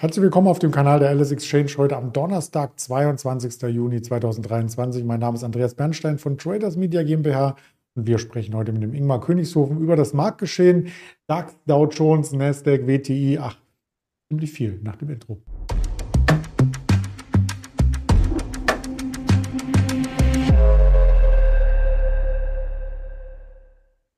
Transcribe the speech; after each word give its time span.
Herzlich 0.00 0.22
willkommen 0.22 0.48
auf 0.48 0.58
dem 0.58 0.70
Kanal 0.70 0.98
der 0.98 1.10
Alice 1.10 1.30
Exchange 1.30 1.72
heute 1.76 1.94
am 1.94 2.10
Donnerstag, 2.14 2.80
22. 2.80 3.60
Juni 3.68 4.00
2023. 4.00 5.04
Mein 5.04 5.20
Name 5.20 5.36
ist 5.36 5.44
Andreas 5.44 5.74
Bernstein 5.74 6.16
von 6.16 6.38
Traders 6.38 6.76
Media 6.76 7.02
GmbH 7.02 7.54
und 7.94 8.06
wir 8.06 8.18
sprechen 8.18 8.54
heute 8.54 8.72
mit 8.72 8.82
dem 8.82 8.94
Ingmar 8.94 9.20
Königshofen 9.20 9.78
über 9.78 9.96
das 9.96 10.14
Marktgeschehen. 10.14 10.88
DAX, 11.26 11.54
Dow 11.66 11.86
Jones, 11.86 12.32
Nasdaq, 12.32 12.86
WTI, 12.86 13.40
ach, 13.42 13.58
ziemlich 14.30 14.50
viel 14.50 14.80
nach 14.82 14.96
dem 14.96 15.10
Intro. 15.10 15.42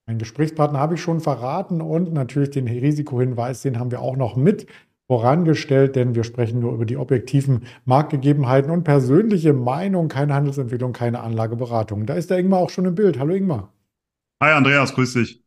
Ein 0.07 0.19
Gesprächspartner 0.19 0.79
habe 0.79 0.95
ich 0.95 1.03
schon 1.03 1.19
verraten 1.19 1.81
und 1.81 2.13
natürlich 2.13 2.51
den 2.51 2.69
Risikohinweis, 2.69 3.63
den 3.63 3.81
haben 3.81 3.91
wir 3.91 4.01
auch 4.01 4.17
noch 4.17 4.37
mit 4.37 4.69
vorangestellt, 5.13 5.95
denn 5.95 6.15
wir 6.15 6.25
sprechen 6.25 6.61
nur 6.61 6.73
über 6.73 6.87
die 6.87 6.97
objektiven 6.97 7.67
Marktgegebenheiten 7.85 8.71
und 8.71 8.83
persönliche 8.83 9.53
Meinung, 9.53 10.09
keine 10.09 10.33
Handelsentwicklung, 10.33 10.95
keine 10.95 11.21
Anlageberatung. 11.21 12.07
Da 12.07 12.15
ist 12.15 12.31
der 12.31 12.39
Ingmar 12.39 12.61
auch 12.61 12.71
schon 12.71 12.87
im 12.87 12.95
Bild. 12.95 13.19
Hallo 13.19 13.35
Ingmar. 13.35 13.75
Hi 14.43 14.53
Andreas, 14.53 14.95
grüß 14.95 15.13
dich. 15.13 15.45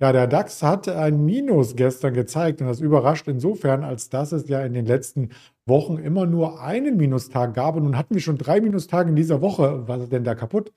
Ja, 0.00 0.12
der 0.12 0.26
DAX 0.26 0.62
hat 0.62 0.88
ein 0.88 1.22
Minus 1.22 1.76
gestern 1.76 2.14
gezeigt 2.14 2.62
und 2.62 2.66
das 2.66 2.80
überrascht 2.80 3.28
insofern, 3.28 3.84
als 3.84 4.08
dass 4.08 4.32
es 4.32 4.48
ja 4.48 4.62
in 4.62 4.72
den 4.72 4.86
letzten 4.86 5.32
Wochen 5.66 5.98
immer 5.98 6.24
nur 6.24 6.62
einen 6.62 6.96
Minustag 6.96 7.52
gab 7.52 7.76
und 7.76 7.82
nun 7.82 7.98
hatten 7.98 8.14
wir 8.14 8.22
schon 8.22 8.38
drei 8.38 8.62
Minustage 8.62 9.10
in 9.10 9.16
dieser 9.16 9.42
Woche. 9.42 9.86
Was 9.86 10.00
ist 10.00 10.12
denn 10.12 10.24
da 10.24 10.34
kaputt? 10.34 10.72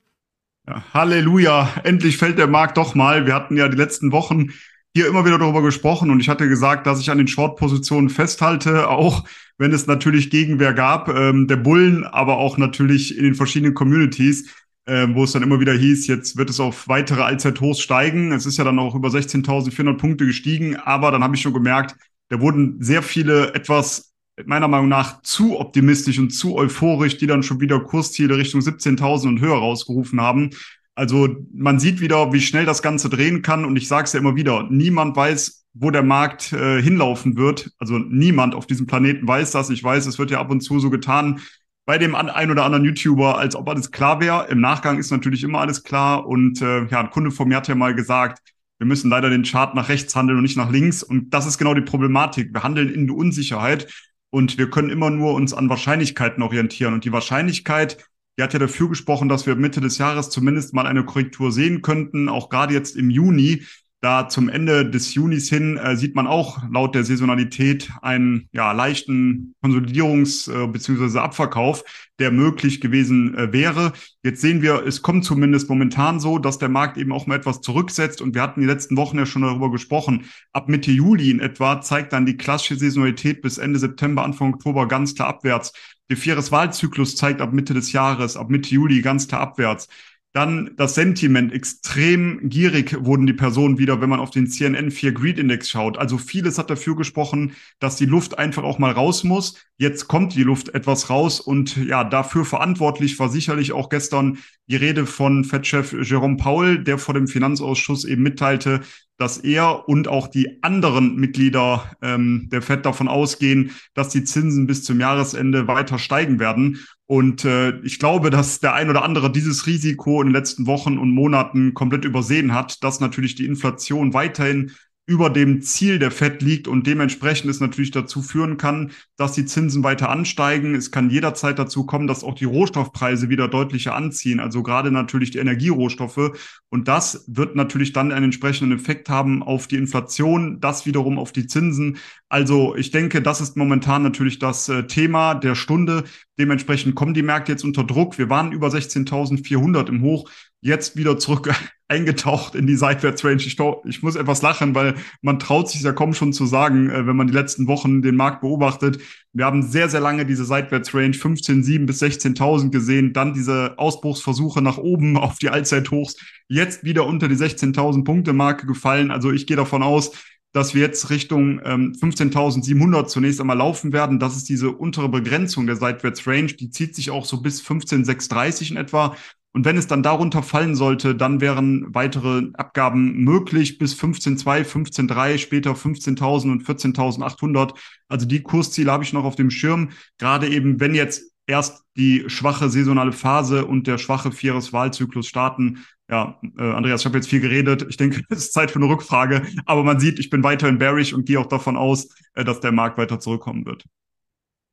Ja, 0.68 0.84
Halleluja, 0.94 1.70
endlich 1.86 2.18
fällt 2.18 2.38
der 2.38 2.48
Markt 2.48 2.76
doch 2.76 2.94
mal. 2.94 3.26
Wir 3.26 3.36
hatten 3.36 3.56
ja 3.56 3.70
die 3.70 3.78
letzten 3.78 4.12
Wochen 4.12 4.50
hier 4.94 5.08
immer 5.08 5.26
wieder 5.26 5.38
darüber 5.38 5.62
gesprochen 5.62 6.10
und 6.10 6.20
ich 6.20 6.28
hatte 6.28 6.50
gesagt, 6.50 6.86
dass 6.86 7.00
ich 7.00 7.10
an 7.12 7.18
den 7.18 7.28
Short-Positionen 7.28 8.10
festhalte, 8.10 8.90
auch 8.90 9.24
wenn 9.58 9.72
es 9.72 9.88
natürlich 9.88 10.30
Gegenwehr 10.30 10.74
gab, 10.74 11.08
ähm, 11.08 11.48
der 11.48 11.56
Bullen, 11.56 12.04
aber 12.04 12.38
auch 12.38 12.58
natürlich 12.58 13.18
in 13.18 13.24
den 13.24 13.36
verschiedenen 13.36 13.74
Communities, 13.74 14.50
äh, 14.86 15.08
wo 15.12 15.24
es 15.24 15.32
dann 15.32 15.44
immer 15.44 15.60
wieder 15.60 15.74
hieß, 15.74 16.08
jetzt 16.08 16.36
wird 16.36 16.50
es 16.50 16.60
auf 16.60 16.88
weitere 16.88 17.22
Allzeithochs 17.22 17.80
steigen. 17.80 18.32
Es 18.34 18.46
ist 18.46 18.58
ja 18.58 18.64
dann 18.64 18.80
auch 18.80 18.96
über 18.96 19.10
16.400 19.10 19.98
Punkte 19.98 20.26
gestiegen, 20.26 20.76
aber 20.76 21.12
dann 21.12 21.24
habe 21.24 21.36
ich 21.36 21.42
schon 21.42 21.54
gemerkt, 21.54 21.96
da 22.30 22.42
wurden 22.42 22.82
sehr 22.82 23.04
viele 23.04 23.54
etwas 23.54 24.14
meiner 24.46 24.68
Meinung 24.68 24.90
nach 24.90 25.22
zu 25.22 25.60
optimistisch 25.60 26.18
und 26.20 26.32
zu 26.32 26.56
euphorisch, 26.56 27.18
die 27.18 27.28
dann 27.28 27.44
schon 27.44 27.60
wieder 27.60 27.80
Kursziele 27.80 28.38
Richtung 28.38 28.62
17.000 28.62 29.28
und 29.28 29.42
höher 29.42 29.58
rausgerufen 29.58 30.20
haben. 30.20 30.52
Also 30.96 31.30
man 31.54 31.80
sieht 31.80 32.02
wieder, 32.02 32.34
wie 32.34 32.42
schnell 32.42 32.66
das 32.66 32.82
Ganze 32.82 33.10
drehen 33.10 33.42
kann. 33.42 33.66
Und 33.66 33.76
ich 33.76 33.88
sage 33.88 34.06
es 34.06 34.14
ja 34.14 34.20
immer 34.20 34.36
wieder, 34.36 34.68
niemand 34.70 35.16
weiß, 35.16 35.66
wo 35.74 35.90
der 35.90 36.04
Markt 36.04 36.52
äh, 36.54 36.82
hinlaufen 36.82 37.38
wird. 37.38 37.72
Also 37.80 37.98
niemand 37.98 38.56
auf 38.56 38.68
diesem 38.68 38.88
Planeten 38.88 39.28
weiß 39.28 39.52
das. 39.52 39.70
Ich 39.70 39.84
weiß, 39.84 40.06
es 40.06 40.20
wird 40.20 40.32
ja 40.32 40.40
ab 40.40 40.52
und 40.52 40.62
zu 40.62 40.80
so 40.80 40.90
getan 40.90 41.40
bei 41.86 41.98
dem 41.98 42.16
ein 42.16 42.52
oder 42.52 42.64
anderen 42.64 42.86
YouTuber, 42.86 43.38
als 43.38 43.56
ob 43.56 43.68
alles 43.68 43.92
klar 43.92 44.22
wäre. 44.22 44.48
Im 44.50 44.62
Nachgang 44.62 44.98
ist 45.00 45.12
natürlich 45.12 45.44
immer 45.44 45.60
alles 45.60 45.84
klar. 45.84 46.28
Und 46.28 46.62
äh, 46.62 46.86
ja, 46.86 47.00
ein 47.00 47.10
Kunde 47.10 47.32
von 47.32 47.48
mir 47.48 47.58
hat 47.58 47.68
ja 47.68 47.76
mal 47.76 47.96
gesagt, 47.96 48.40
wir 48.78 48.88
müssen 48.88 49.10
leider 49.10 49.30
den 49.30 49.44
Chart 49.44 49.76
nach 49.76 49.90
rechts 49.90 50.16
handeln 50.16 50.38
und 50.38 50.44
nicht 50.44 50.58
nach 50.58 50.72
links. 50.72 51.04
Und 51.04 51.34
das 51.34 51.46
ist 51.46 51.58
genau 51.58 51.74
die 51.74 51.82
Problematik. 51.82 52.54
Wir 52.54 52.64
handeln 52.64 52.90
in 52.90 53.08
der 53.08 53.16
Unsicherheit 53.16 53.92
und 54.30 54.58
wir 54.58 54.70
können 54.70 54.90
immer 54.90 55.10
nur 55.10 55.34
uns 55.34 55.54
an 55.54 55.70
Wahrscheinlichkeiten 55.70 56.42
orientieren. 56.42 56.94
Und 56.94 57.06
die 57.06 57.12
Wahrscheinlichkeit, 57.12 57.98
die 58.42 58.44
hat 58.44 58.54
ja 58.54 58.60
dafür 58.60 58.90
gesprochen, 58.90 59.30
dass 59.30 59.46
wir 59.46 59.56
Mitte 59.56 59.82
des 59.82 60.00
Jahres 60.00 60.32
zumindest 60.32 60.74
mal 60.74 60.88
eine 60.88 61.06
Korrektur 61.06 61.52
sehen 61.52 61.84
könnten, 61.84 62.28
auch 62.28 62.50
gerade 62.50 62.74
jetzt 62.74 62.96
im 62.96 63.12
Juni. 63.12 63.66
Da 64.04 64.30
zum 64.30 64.50
Ende 64.50 64.90
des 64.90 65.14
Junis 65.14 65.48
hin 65.48 65.78
äh, 65.78 65.96
sieht 65.96 66.16
man 66.16 66.26
auch 66.26 66.64
laut 66.72 66.96
der 66.96 67.04
Saisonalität 67.04 67.92
einen 68.02 68.50
ja, 68.52 68.72
leichten 68.72 69.54
Konsolidierungs- 69.64 70.52
äh, 70.52 70.66
bzw. 70.66 71.20
Abverkauf, 71.20 71.84
der 72.18 72.32
möglich 72.32 72.82
gewesen 72.82 73.38
äh, 73.38 73.54
wäre. 73.54 73.94
Jetzt 74.24 74.42
sehen 74.42 74.64
wir, 74.64 74.88
es 74.88 75.04
kommt 75.04 75.24
zumindest 75.24 75.70
momentan 75.70 76.20
so, 76.20 76.40
dass 76.40 76.58
der 76.58 76.70
Markt 76.70 76.98
eben 76.98 77.12
auch 77.12 77.28
mal 77.28 77.36
etwas 77.36 77.62
zurücksetzt. 77.62 78.24
Und 78.24 78.34
wir 78.34 78.42
hatten 78.42 78.62
die 78.62 78.66
letzten 78.66 78.98
Wochen 78.98 79.20
ja 79.20 79.28
schon 79.28 79.44
darüber 79.44 79.70
gesprochen. 79.70 80.26
Ab 80.52 80.68
Mitte 80.68 80.90
Juli 80.90 81.30
in 81.30 81.40
etwa 81.40 81.80
zeigt 81.82 82.12
dann 82.12 82.26
die 82.26 82.38
klassische 82.38 82.78
Saisonalität 82.78 83.44
bis 83.44 83.60
Ende 83.60 83.78
September, 83.78 84.24
Anfang 84.24 84.56
Oktober 84.56 84.88
ganz 84.88 85.14
klar 85.14 85.28
abwärts. 85.28 85.74
Der 86.12 86.18
Vieres-Wahlzyklus 86.18 87.16
zeigt 87.16 87.40
ab 87.40 87.54
Mitte 87.54 87.74
des 87.74 87.94
Jahres, 87.94 88.36
ab 88.36 88.50
Mitte 88.50 88.70
Juli 88.70 89.02
ganz 89.02 89.30
klar 89.30 89.40
abwärts. 89.40 89.88
Dann 90.34 90.72
das 90.76 90.94
Sentiment, 90.94 91.54
extrem 91.54 92.50
gierig 92.50 92.98
wurden 93.06 93.28
die 93.28 93.34
Personen 93.34 93.78
wieder, 93.78 94.02
wenn 94.02 94.10
man 94.10 94.20
auf 94.20 94.30
den 94.30 94.48
CNN 94.48 94.92
4 94.92 95.14
Greed 95.14 95.40
Index 95.40 95.70
schaut. 95.70 95.98
Also 95.98 96.18
vieles 96.18 96.58
hat 96.58 96.70
dafür 96.70 96.98
gesprochen, 96.98 97.54
dass 97.80 97.96
die 97.96 98.06
Luft 98.06 98.38
einfach 98.38 98.64
auch 98.64 98.78
mal 98.78 98.92
raus 98.92 99.24
muss. 99.24 99.56
Jetzt 99.78 100.10
kommt 100.10 100.36
die 100.36 100.44
Luft 100.44 100.76
etwas 100.76 101.10
raus 101.10 101.40
und 101.40 101.78
ja, 101.78 102.04
dafür 102.04 102.44
verantwortlich 102.44 103.18
war 103.18 103.30
sicherlich 103.30 103.72
auch 103.72 103.88
gestern 103.88 104.38
die 104.68 104.76
Rede 104.76 105.06
von 105.06 105.46
Fed-Chef 105.46 105.94
Jerome 105.94 106.36
Paul, 106.36 106.84
der 106.84 106.98
vor 106.98 107.14
dem 107.14 107.30
Finanzausschuss 107.30 108.04
eben 108.04 108.22
mitteilte, 108.22 108.82
dass 109.22 109.38
er 109.38 109.88
und 109.88 110.08
auch 110.08 110.28
die 110.28 110.64
anderen 110.64 111.16
Mitglieder 111.16 111.92
ähm, 112.02 112.50
der 112.52 112.64
Fed 112.64 112.86
davon 112.88 113.08
ausgehen, 113.08 113.72
dass 113.94 114.10
die 114.10 114.24
Zinsen 114.24 114.66
bis 114.66 114.84
zum 114.84 115.00
Jahresende 115.00 115.68
weiter 115.68 116.00
steigen 116.00 116.40
werden. 116.40 116.80
Und 117.06 117.46
äh, 117.46 117.78
ich 117.82 118.00
glaube, 118.00 118.32
dass 118.32 118.60
der 118.60 118.74
ein 118.74 118.90
oder 118.90 119.04
andere 119.04 119.32
dieses 119.32 119.68
Risiko 119.68 120.22
in 120.22 120.30
den 120.30 120.34
letzten 120.34 120.66
Wochen 120.66 120.98
und 120.98 121.12
Monaten 121.12 121.76
komplett 121.76 122.04
übersehen 122.04 122.54
hat, 122.54 122.84
dass 122.84 123.00
natürlich 123.00 123.36
die 123.36 123.46
Inflation 123.46 124.14
weiterhin 124.14 124.72
über 125.08 125.30
dem 125.30 125.62
Ziel 125.62 126.00
der 126.00 126.12
FED 126.12 126.42
liegt 126.42 126.68
und 126.68 126.86
dementsprechend 126.86 127.50
es 127.50 127.60
natürlich 127.60 127.92
dazu 127.92 128.22
führen 128.22 128.58
kann, 128.58 128.92
dass 129.18 129.34
die 129.34 129.46
Zinsen 129.46 129.84
weiter 129.84 130.10
ansteigen. 130.10 130.76
Es 130.76 130.92
kann 130.92 131.10
jederzeit 131.10 131.58
dazu 131.60 131.86
kommen, 131.86 132.08
dass 132.08 132.24
auch 132.24 132.36
die 132.36 132.46
Rohstoffpreise 132.46 133.28
wieder 133.28 133.48
deutlicher 133.48 133.96
anziehen, 133.96 134.40
also 134.40 134.64
gerade 134.64 134.92
natürlich 134.92 135.32
die 135.32 135.40
Energierohstoffe. 135.40 136.32
Und 136.70 136.88
das 136.88 137.26
wird 137.28 137.56
natürlich 137.56 137.94
dann 137.94 138.12
einen 138.12 138.26
entsprechenden 138.26 138.78
Effekt 138.78 139.10
haben 139.10 139.44
auf 139.44 139.68
die 139.68 139.76
Inflation, 139.76 140.60
das 140.62 140.86
wiederum 140.86 141.18
auf 141.18 141.32
die 141.32 141.48
Zinsen. 141.48 141.98
Also 142.30 142.76
ich 142.76 142.92
denke, 142.92 143.22
das 143.22 143.42
ist 143.42 143.58
momentan 143.58 144.04
natürlich 144.04 144.40
das 144.40 144.70
äh, 144.70 144.88
Thema 144.88 145.34
der 145.34 145.56
Stunde. 145.56 146.06
Dementsprechend 146.40 146.96
kommen 146.96 147.14
die 147.14 147.24
Märkte 147.24 147.52
jetzt 147.52 147.66
unter 147.66 147.84
Druck. 147.84 148.18
Wir 148.18 148.30
waren 148.30 148.52
über 148.52 148.70
16.400 148.70 149.90
im 149.90 150.02
Hoch 150.04 150.30
jetzt 150.62 150.96
wieder 150.96 151.18
zurück 151.18 151.54
eingetaucht 151.88 152.56
in 152.56 152.68
die 152.68 152.78
Seitwärtsrange. 152.78 153.44
Ich, 153.44 153.58
ich 153.86 154.02
muss 154.02 154.16
etwas 154.16 154.42
lachen, 154.42 154.74
weil 154.74 154.96
man 155.22 155.40
traut 155.40 155.70
sich 155.70 155.82
ja 155.82 155.92
kaum 155.92 156.14
schon 156.14 156.32
zu 156.32 156.46
sagen, 156.46 156.90
äh, 156.90 157.06
wenn 157.06 157.18
man 157.18 157.28
die 157.28 157.34
letzten 157.34 157.68
Wochen 157.68 158.02
den 158.02 158.16
Markt 158.16 158.42
beobachtet. 158.42 159.00
Wir 159.34 159.46
haben 159.46 159.62
sehr, 159.62 159.90
sehr 159.90 160.00
lange 160.00 160.26
diese 160.26 160.46
Seitwärtsrange 160.46 161.12
15.7 161.12 161.86
bis 161.86 162.02
16.000 162.02 162.70
gesehen, 162.70 163.12
dann 163.12 163.34
diese 163.34 163.74
Ausbruchsversuche 163.78 164.62
nach 164.62 164.78
oben 164.78 165.18
auf 165.18 165.38
die 165.40 165.50
Allzeithochs, 165.50 166.16
jetzt 166.48 166.86
wieder 166.86 167.06
unter 167.06 167.28
die 167.28 167.36
16.000 167.36 168.06
Punkte 168.06 168.32
Marke 168.32 168.68
gefallen. 168.68 169.12
Also 169.12 169.32
ich 169.32 169.46
gehe 169.46 169.58
davon 169.58 169.84
aus, 169.84 170.12
dass 170.54 170.74
wir 170.74 170.82
jetzt 170.82 171.10
Richtung 171.10 171.62
ähm, 171.64 171.94
15.700 171.94 173.08
zunächst 173.08 173.40
einmal 173.40 173.58
laufen 173.58 173.94
werden. 173.94 174.20
Das 174.20 174.36
ist 174.36 174.50
diese 174.50 174.70
untere 174.72 175.08
Begrenzung 175.08 175.66
der 175.66 175.78
Seitwärtsrange. 175.78 176.48
Die 176.48 176.70
zieht 176.70 176.96
sich 176.96 177.10
auch 177.10 177.26
so 177.26 177.42
bis 177.42 177.62
15.630 177.62 178.72
in 178.72 178.78
etwa. 178.78 179.16
Und 179.54 179.66
wenn 179.66 179.78
es 179.78 179.88
dann 179.88 180.02
darunter 180.02 180.44
fallen 180.44 180.76
sollte, 180.76 181.14
dann 181.14 181.42
wären 181.42 181.94
weitere 181.94 182.50
Abgaben 182.54 183.18
möglich 183.18 183.78
bis 183.78 183.94
15.2, 183.94 184.64
15.3, 184.64 185.38
später 185.38 185.72
15.000 185.72 186.52
und 186.52 186.64
14.800. 186.64 187.74
Also 188.08 188.26
die 188.26 188.44
Kursziele 188.44 188.92
habe 188.92 189.04
ich 189.04 189.12
noch 189.12 189.26
auf 189.26 189.36
dem 189.36 189.52
Schirm. 189.52 189.90
Gerade 190.18 190.48
eben, 190.48 190.80
wenn 190.80 190.96
jetzt 190.96 191.32
erst 191.48 191.84
die 191.98 192.24
schwache 192.28 192.70
saisonale 192.70 193.12
Phase 193.12 193.66
und 193.66 193.88
der 193.88 193.98
schwache 193.98 194.32
Vieres-Wahlzyklus 194.32 195.28
starten. 195.28 195.86
Ja, 196.10 196.40
äh, 196.58 196.64
Andreas, 196.64 197.02
ich 197.02 197.06
habe 197.06 197.18
jetzt 197.18 197.30
viel 197.30 197.42
geredet. 197.42 197.86
Ich 197.90 197.98
denke, 197.98 198.22
es 198.30 198.40
ist 198.40 198.54
Zeit 198.54 198.72
für 198.72 198.80
eine 198.80 198.88
Rückfrage. 198.88 199.46
Aber 199.66 199.84
man 199.84 200.00
sieht, 200.00 200.20
ich 200.20 200.30
bin 200.30 200.44
weiterhin 200.44 200.78
bearish 200.78 201.14
und 201.14 201.26
gehe 201.26 201.40
auch 201.40 201.48
davon 201.48 201.76
aus, 201.76 202.08
äh, 202.36 202.46
dass 202.46 202.62
der 202.62 202.72
Markt 202.72 202.98
weiter 202.98 203.20
zurückkommen 203.20 203.66
wird. 203.66 203.84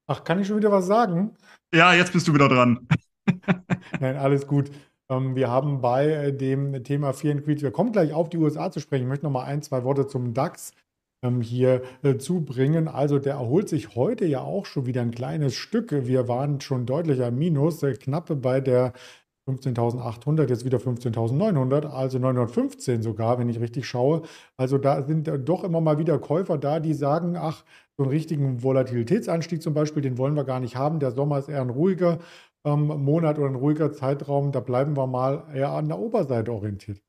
Ach, 0.06 0.22
kann 0.24 0.40
ich 0.40 0.46
schon 0.46 0.56
wieder 0.56 0.70
was 0.70 0.86
sagen? 0.86 1.36
Ja, 1.74 1.92
jetzt 1.92 2.12
bist 2.12 2.28
du 2.28 2.34
wieder 2.34 2.48
dran. 2.48 2.88
Nein, 4.00 4.16
alles 4.16 4.46
gut. 4.46 4.70
Ähm, 5.10 5.36
wir 5.36 5.50
haben 5.50 5.80
bei 5.80 6.06
äh, 6.06 6.32
dem 6.32 6.84
Thema 6.84 7.12
Fear 7.12 7.36
and 7.36 7.44
Greed, 7.44 7.62
wir 7.62 7.70
kommen 7.70 7.92
gleich 7.92 8.12
auf 8.12 8.28
die 8.28 8.38
USA 8.38 8.70
zu 8.70 8.80
sprechen. 8.80 9.04
Ich 9.04 9.08
möchte 9.08 9.26
noch 9.26 9.32
mal 9.32 9.44
ein, 9.44 9.62
zwei 9.62 9.84
Worte 9.84 10.06
zum 10.06 10.34
DAX 10.34 10.72
ähm, 11.22 11.40
hier 11.40 11.82
äh, 12.02 12.16
zubringen. 12.16 12.88
Also 12.88 13.18
der 13.18 13.34
erholt 13.34 13.68
sich 13.68 13.94
heute 13.94 14.26
ja 14.26 14.40
auch 14.40 14.66
schon 14.66 14.86
wieder 14.86 15.02
ein 15.02 15.10
kleines 15.10 15.54
Stück. 15.54 15.92
Wir 16.06 16.28
waren 16.28 16.60
schon 16.60 16.86
deutlicher 16.86 17.30
Minus, 17.30 17.82
äh, 17.82 17.94
knappe 17.94 18.36
bei 18.36 18.60
der 18.60 18.92
15.800, 19.48 20.50
jetzt 20.50 20.66
wieder 20.66 20.76
15.900, 20.76 21.86
also 21.86 22.18
915 22.18 23.02
sogar, 23.02 23.38
wenn 23.38 23.48
ich 23.48 23.60
richtig 23.60 23.88
schaue. 23.88 24.22
Also 24.58 24.76
da 24.76 25.02
sind 25.02 25.30
doch 25.46 25.64
immer 25.64 25.80
mal 25.80 25.98
wieder 25.98 26.18
Käufer 26.18 26.58
da, 26.58 26.80
die 26.80 26.92
sagen, 26.92 27.34
ach, 27.36 27.64
so 27.96 28.04
einen 28.04 28.12
richtigen 28.12 28.62
Volatilitätsanstieg 28.62 29.62
zum 29.62 29.74
Beispiel, 29.74 30.02
den 30.02 30.18
wollen 30.18 30.36
wir 30.36 30.44
gar 30.44 30.60
nicht 30.60 30.76
haben. 30.76 31.00
Der 31.00 31.10
Sommer 31.12 31.38
ist 31.38 31.48
eher 31.48 31.62
ein 31.62 31.70
ruhiger 31.70 32.18
ähm, 32.64 32.86
Monat 32.86 33.38
oder 33.38 33.48
ein 33.48 33.54
ruhiger 33.54 33.92
Zeitraum, 33.92 34.52
da 34.52 34.60
bleiben 34.60 34.96
wir 34.96 35.06
mal 35.06 35.44
eher 35.54 35.70
an 35.70 35.88
der 35.88 35.98
Oberseite 35.98 36.52
orientiert. 36.52 37.00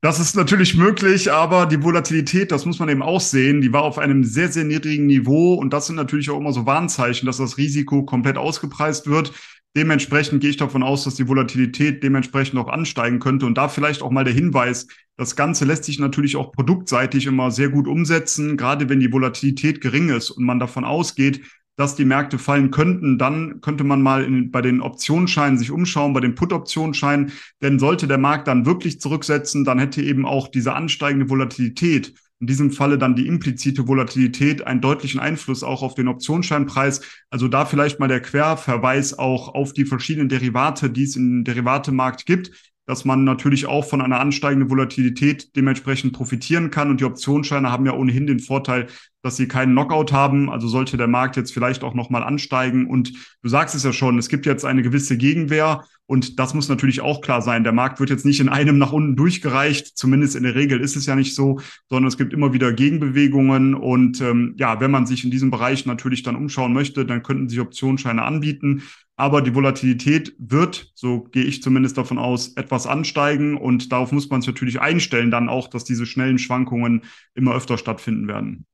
Das 0.00 0.20
ist 0.20 0.36
natürlich 0.36 0.76
möglich, 0.76 1.32
aber 1.32 1.66
die 1.66 1.82
Volatilität, 1.82 2.52
das 2.52 2.64
muss 2.64 2.78
man 2.78 2.88
eben 2.88 3.02
auch 3.02 3.20
sehen, 3.20 3.60
die 3.60 3.72
war 3.72 3.82
auf 3.82 3.98
einem 3.98 4.22
sehr, 4.22 4.48
sehr 4.48 4.62
niedrigen 4.62 5.06
Niveau 5.06 5.54
und 5.54 5.72
das 5.72 5.88
sind 5.88 5.96
natürlich 5.96 6.30
auch 6.30 6.38
immer 6.38 6.52
so 6.52 6.66
Warnzeichen, 6.66 7.26
dass 7.26 7.38
das 7.38 7.58
Risiko 7.58 8.04
komplett 8.04 8.36
ausgepreist 8.36 9.08
wird. 9.08 9.32
Dementsprechend 9.76 10.40
gehe 10.40 10.50
ich 10.50 10.56
davon 10.56 10.84
aus, 10.84 11.02
dass 11.02 11.16
die 11.16 11.26
Volatilität 11.26 12.04
dementsprechend 12.04 12.60
auch 12.60 12.68
ansteigen 12.68 13.18
könnte 13.18 13.44
und 13.44 13.58
da 13.58 13.68
vielleicht 13.68 14.02
auch 14.02 14.12
mal 14.12 14.22
der 14.22 14.32
Hinweis, 14.32 14.86
das 15.16 15.34
Ganze 15.34 15.64
lässt 15.64 15.82
sich 15.82 15.98
natürlich 15.98 16.36
auch 16.36 16.52
produktseitig 16.52 17.26
immer 17.26 17.50
sehr 17.50 17.68
gut 17.68 17.88
umsetzen, 17.88 18.56
gerade 18.56 18.88
wenn 18.88 19.00
die 19.00 19.12
Volatilität 19.12 19.80
gering 19.80 20.10
ist 20.10 20.30
und 20.30 20.44
man 20.44 20.60
davon 20.60 20.84
ausgeht, 20.84 21.40
dass 21.78 21.94
die 21.94 22.04
Märkte 22.04 22.38
fallen 22.38 22.72
könnten, 22.72 23.18
dann 23.18 23.60
könnte 23.60 23.84
man 23.84 24.02
mal 24.02 24.24
in, 24.24 24.50
bei 24.50 24.60
den 24.60 24.80
Optionsscheinen 24.80 25.58
sich 25.58 25.70
umschauen, 25.70 26.12
bei 26.12 26.18
den 26.18 26.34
Put-Optionsscheinen. 26.34 27.30
Denn 27.62 27.78
sollte 27.78 28.08
der 28.08 28.18
Markt 28.18 28.48
dann 28.48 28.66
wirklich 28.66 29.00
zurücksetzen, 29.00 29.64
dann 29.64 29.78
hätte 29.78 30.02
eben 30.02 30.26
auch 30.26 30.48
diese 30.48 30.74
ansteigende 30.74 31.30
Volatilität, 31.30 32.14
in 32.40 32.48
diesem 32.48 32.72
Falle 32.72 32.98
dann 32.98 33.14
die 33.14 33.28
implizite 33.28 33.86
Volatilität, 33.86 34.66
einen 34.66 34.80
deutlichen 34.80 35.20
Einfluss 35.20 35.62
auch 35.62 35.82
auf 35.82 35.94
den 35.94 36.08
Optionsscheinpreis. 36.08 37.00
Also 37.30 37.46
da 37.46 37.64
vielleicht 37.64 38.00
mal 38.00 38.08
der 38.08 38.22
Querverweis 38.22 39.16
auch 39.16 39.54
auf 39.54 39.72
die 39.72 39.84
verschiedenen 39.84 40.28
Derivate, 40.28 40.90
die 40.90 41.04
es 41.04 41.14
im 41.14 41.44
Derivatemarkt 41.44 42.26
gibt 42.26 42.50
dass 42.88 43.04
man 43.04 43.22
natürlich 43.22 43.66
auch 43.66 43.84
von 43.84 44.00
einer 44.00 44.18
ansteigenden 44.18 44.70
Volatilität 44.70 45.54
dementsprechend 45.54 46.14
profitieren 46.14 46.70
kann. 46.70 46.88
Und 46.88 47.00
die 47.00 47.04
Optionsscheine 47.04 47.70
haben 47.70 47.84
ja 47.84 47.92
ohnehin 47.92 48.26
den 48.26 48.40
Vorteil, 48.40 48.86
dass 49.22 49.36
sie 49.36 49.48
keinen 49.48 49.72
Knockout 49.72 50.12
haben. 50.12 50.50
Also 50.50 50.68
sollte 50.68 50.96
der 50.96 51.08
Markt 51.08 51.36
jetzt 51.36 51.52
vielleicht 51.52 51.82
auch 51.82 51.94
nochmal 51.94 52.22
ansteigen. 52.22 52.86
Und 52.86 53.12
du 53.42 53.48
sagst 53.48 53.74
es 53.74 53.82
ja 53.82 53.92
schon, 53.92 54.18
es 54.18 54.28
gibt 54.28 54.46
jetzt 54.46 54.64
eine 54.64 54.82
gewisse 54.82 55.16
Gegenwehr. 55.16 55.84
Und 56.06 56.38
das 56.38 56.54
muss 56.54 56.70
natürlich 56.70 57.02
auch 57.02 57.20
klar 57.20 57.42
sein. 57.42 57.64
Der 57.64 57.72
Markt 57.72 58.00
wird 58.00 58.08
jetzt 58.08 58.24
nicht 58.24 58.40
in 58.40 58.48
einem 58.48 58.78
nach 58.78 58.92
unten 58.92 59.14
durchgereicht. 59.14 59.98
Zumindest 59.98 60.36
in 60.36 60.44
der 60.44 60.54
Regel 60.54 60.80
ist 60.80 60.96
es 60.96 61.04
ja 61.04 61.14
nicht 61.14 61.34
so, 61.34 61.60
sondern 61.90 62.08
es 62.08 62.16
gibt 62.16 62.32
immer 62.32 62.54
wieder 62.54 62.72
Gegenbewegungen. 62.72 63.74
Und 63.74 64.20
ähm, 64.22 64.54
ja, 64.56 64.80
wenn 64.80 64.90
man 64.90 65.06
sich 65.06 65.24
in 65.24 65.30
diesem 65.30 65.50
Bereich 65.50 65.84
natürlich 65.84 66.22
dann 66.22 66.36
umschauen 66.36 66.72
möchte, 66.72 67.04
dann 67.04 67.22
könnten 67.22 67.50
sich 67.50 67.60
Optionsscheine 67.60 68.22
anbieten. 68.22 68.84
Aber 69.16 69.42
die 69.42 69.54
Volatilität 69.54 70.34
wird, 70.38 70.92
so 70.94 71.24
gehe 71.24 71.44
ich 71.44 71.60
zumindest 71.60 71.98
davon 71.98 72.18
aus, 72.18 72.54
etwas 72.54 72.86
ansteigen. 72.86 73.58
Und 73.58 73.92
darauf 73.92 74.12
muss 74.12 74.30
man 74.30 74.40
sich 74.40 74.48
natürlich 74.48 74.80
einstellen, 74.80 75.30
dann 75.30 75.48
auch, 75.48 75.68
dass 75.68 75.84
diese 75.84 76.06
schnellen 76.06 76.38
Schwankungen 76.38 77.02
immer 77.34 77.54
öfter 77.54 77.76
stattfinden 77.76 78.28
werden. 78.28 78.64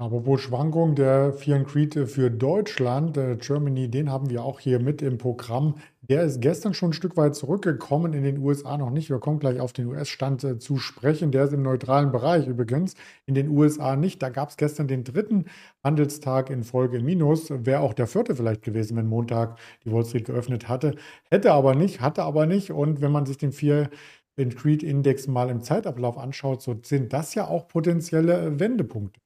Apropos 0.00 0.40
Schwankung, 0.42 0.94
der 0.94 1.32
Fear 1.32 1.64
Creed 1.64 2.08
für 2.08 2.30
Deutschland, 2.30 3.16
äh, 3.16 3.34
Germany, 3.34 3.90
den 3.90 4.12
haben 4.12 4.30
wir 4.30 4.44
auch 4.44 4.60
hier 4.60 4.78
mit 4.78 5.02
im 5.02 5.18
Programm. 5.18 5.74
Der 6.02 6.22
ist 6.22 6.40
gestern 6.40 6.72
schon 6.72 6.90
ein 6.90 6.92
Stück 6.92 7.16
weit 7.16 7.34
zurückgekommen, 7.34 8.12
in 8.12 8.22
den 8.22 8.38
USA 8.38 8.78
noch 8.78 8.90
nicht. 8.90 9.10
Wir 9.10 9.18
kommen 9.18 9.40
gleich 9.40 9.58
auf 9.58 9.72
den 9.72 9.88
US-Stand 9.88 10.44
äh, 10.44 10.58
zu 10.60 10.78
sprechen. 10.78 11.32
Der 11.32 11.42
ist 11.46 11.52
im 11.52 11.62
neutralen 11.62 12.12
Bereich 12.12 12.46
übrigens, 12.46 12.94
in 13.26 13.34
den 13.34 13.48
USA 13.48 13.96
nicht. 13.96 14.22
Da 14.22 14.28
gab 14.28 14.50
es 14.50 14.56
gestern 14.56 14.86
den 14.86 15.02
dritten 15.02 15.46
Handelstag 15.82 16.48
in 16.50 16.62
Folge 16.62 17.00
Minus. 17.00 17.50
Wäre 17.50 17.80
auch 17.80 17.92
der 17.92 18.06
vierte 18.06 18.36
vielleicht 18.36 18.62
gewesen, 18.62 18.96
wenn 18.96 19.08
Montag 19.08 19.58
die 19.84 19.90
Wall 19.90 20.04
Street 20.04 20.26
geöffnet 20.26 20.68
hatte. 20.68 20.94
Hätte 21.28 21.52
aber 21.52 21.74
nicht, 21.74 22.00
hatte 22.00 22.22
aber 22.22 22.46
nicht. 22.46 22.70
Und 22.70 23.00
wenn 23.00 23.10
man 23.10 23.26
sich 23.26 23.36
den 23.36 23.50
Fear 23.50 23.90
Creed 24.36 24.84
Index 24.84 25.26
mal 25.26 25.50
im 25.50 25.60
Zeitablauf 25.62 26.18
anschaut, 26.18 26.62
so 26.62 26.76
sind 26.84 27.12
das 27.12 27.34
ja 27.34 27.48
auch 27.48 27.66
potenzielle 27.66 28.60
Wendepunkte. 28.60 29.18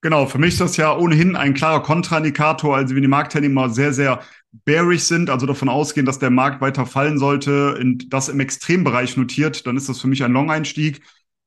Genau, 0.00 0.26
für 0.26 0.38
mich 0.38 0.50
ist 0.50 0.60
das 0.60 0.76
ja 0.76 0.96
ohnehin 0.96 1.34
ein 1.34 1.54
klarer 1.54 1.82
Kontraindikator. 1.82 2.76
Also 2.76 2.94
wenn 2.94 3.02
die 3.02 3.08
Marktteilnehmer 3.08 3.68
sehr, 3.70 3.92
sehr 3.92 4.20
bearish 4.64 5.02
sind, 5.02 5.28
also 5.28 5.44
davon 5.44 5.68
ausgehen, 5.68 6.06
dass 6.06 6.20
der 6.20 6.30
Markt 6.30 6.60
weiter 6.60 6.86
fallen 6.86 7.18
sollte, 7.18 7.74
und 7.76 8.12
das 8.12 8.28
im 8.28 8.38
Extrembereich 8.38 9.16
notiert, 9.16 9.66
dann 9.66 9.76
ist 9.76 9.88
das 9.88 10.00
für 10.00 10.06
mich 10.06 10.22
ein 10.22 10.32
Long-Einstieg. 10.32 11.02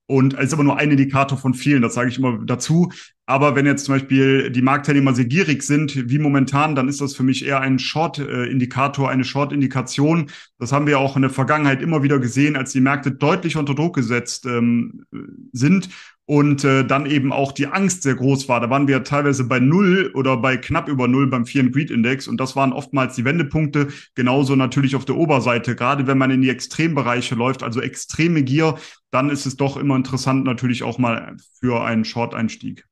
Und 0.05 0.33
es 0.33 0.47
ist 0.47 0.53
aber 0.53 0.65
nur 0.65 0.77
ein 0.77 0.91
Indikator 0.91 1.37
von 1.37 1.53
vielen, 1.53 1.81
das 1.81 1.93
sage 1.93 2.09
ich 2.09 2.17
immer 2.17 2.39
dazu. 2.43 2.91
Aber 3.25 3.55
wenn 3.55 3.65
jetzt 3.65 3.85
zum 3.85 3.95
Beispiel 3.95 4.51
die 4.51 4.61
Marktteilnehmer 4.61 5.13
sehr 5.15 5.23
gierig 5.23 5.63
sind, 5.63 6.09
wie 6.09 6.19
momentan, 6.19 6.75
dann 6.75 6.89
ist 6.89 6.99
das 6.99 7.15
für 7.15 7.23
mich 7.23 7.45
eher 7.45 7.61
ein 7.61 7.79
Short-Indikator, 7.79 9.09
eine 9.09 9.23
Short-Indikation. 9.23 10.29
Das 10.59 10.73
haben 10.73 10.87
wir 10.87 10.99
auch 10.99 11.15
in 11.15 11.21
der 11.21 11.31
Vergangenheit 11.31 11.81
immer 11.81 12.03
wieder 12.03 12.19
gesehen, 12.19 12.57
als 12.57 12.73
die 12.73 12.81
Märkte 12.81 13.13
deutlich 13.13 13.55
unter 13.55 13.73
Druck 13.73 13.95
gesetzt 13.95 14.45
ähm, 14.45 15.05
sind 15.53 15.87
und 16.31 16.63
äh, 16.63 16.85
dann 16.85 17.07
eben 17.07 17.33
auch 17.33 17.51
die 17.51 17.67
Angst 17.67 18.03
sehr 18.03 18.15
groß 18.15 18.47
war. 18.47 18.61
Da 18.61 18.69
waren 18.69 18.87
wir 18.87 19.03
teilweise 19.03 19.43
bei 19.43 19.59
null 19.59 20.11
oder 20.13 20.37
bei 20.37 20.55
knapp 20.55 20.87
über 20.87 21.09
null 21.09 21.27
beim 21.27 21.45
Fear 21.45 21.65
and 21.65 21.73
Greed 21.73 21.91
Index 21.91 22.25
und 22.25 22.39
das 22.39 22.55
waren 22.55 22.71
oftmals 22.71 23.15
die 23.15 23.25
Wendepunkte. 23.25 23.89
Genauso 24.15 24.55
natürlich 24.55 24.95
auf 24.95 25.03
der 25.03 25.17
Oberseite, 25.17 25.75
gerade 25.75 26.07
wenn 26.07 26.17
man 26.17 26.31
in 26.31 26.41
die 26.41 26.49
Extrembereiche 26.49 27.35
läuft, 27.35 27.63
also 27.63 27.81
extreme 27.81 28.43
Gier, 28.43 28.75
dann 29.11 29.29
ist 29.29 29.45
es 29.45 29.57
doch 29.57 29.75
immer 29.75 29.97
interessant 29.97 30.45
natürlich 30.45 30.83
auch 30.83 30.97
mal 30.97 31.35
für 31.59 31.83
einen 31.83 32.05
Short-Einstieg. 32.05 32.85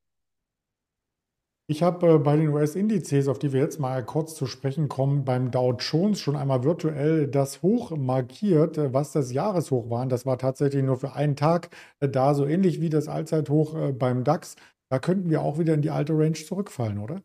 Ich 1.70 1.84
habe 1.84 2.14
äh, 2.14 2.18
bei 2.18 2.36
den 2.36 2.48
US-Indizes, 2.48 3.28
auf 3.28 3.38
die 3.38 3.52
wir 3.52 3.60
jetzt 3.60 3.78
mal 3.78 4.04
kurz 4.04 4.34
zu 4.34 4.46
sprechen 4.46 4.88
kommen, 4.88 5.24
beim 5.24 5.52
Dow 5.52 5.72
Jones 5.78 6.18
schon 6.20 6.34
einmal 6.34 6.64
virtuell 6.64 7.28
das 7.28 7.62
Hoch 7.62 7.96
markiert, 7.96 8.76
äh, 8.76 8.92
was 8.92 9.12
das 9.12 9.30
Jahreshoch 9.32 9.88
war. 9.88 10.04
Das 10.06 10.26
war 10.26 10.36
tatsächlich 10.36 10.82
nur 10.82 10.96
für 10.96 11.12
einen 11.12 11.36
Tag 11.36 11.70
äh, 12.00 12.08
da, 12.08 12.34
so 12.34 12.44
ähnlich 12.44 12.80
wie 12.80 12.88
das 12.90 13.06
Allzeithoch 13.06 13.92
beim 13.96 14.24
DAX. 14.24 14.56
Da 14.88 14.98
könnten 14.98 15.30
wir 15.30 15.42
auch 15.42 15.60
wieder 15.60 15.74
in 15.74 15.82
die 15.82 15.90
alte 15.90 16.12
Range 16.12 16.32
zurückfallen, 16.32 16.98
oder? 16.98 17.22